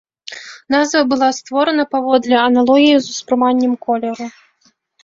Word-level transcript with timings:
Назва 0.75 1.01
была 1.11 1.29
створана 1.41 1.85
паводле 1.93 2.35
аналогіі 2.47 2.97
з 2.99 3.07
успрыманнем 3.17 3.73
колеру. 3.89 4.25